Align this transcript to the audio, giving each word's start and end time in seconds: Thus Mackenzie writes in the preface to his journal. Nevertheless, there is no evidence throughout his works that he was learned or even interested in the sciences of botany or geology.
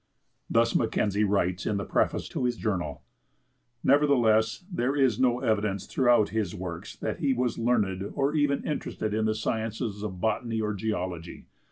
Thus 0.49 0.73
Mackenzie 0.75 1.23
writes 1.23 1.67
in 1.67 1.77
the 1.77 1.85
preface 1.85 2.27
to 2.29 2.45
his 2.45 2.57
journal. 2.57 3.03
Nevertheless, 3.83 4.65
there 4.71 4.95
is 4.95 5.19
no 5.19 5.41
evidence 5.41 5.85
throughout 5.85 6.29
his 6.29 6.55
works 6.55 6.95
that 6.95 7.19
he 7.19 7.33
was 7.35 7.59
learned 7.59 8.09
or 8.15 8.33
even 8.33 8.65
interested 8.65 9.13
in 9.13 9.25
the 9.25 9.35
sciences 9.35 10.01
of 10.01 10.19
botany 10.19 10.59
or 10.59 10.73
geology. 10.73 11.45